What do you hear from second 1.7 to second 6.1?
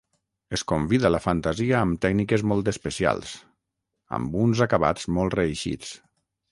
amb tècniques molt especials, amb uns acabats molt reeixits.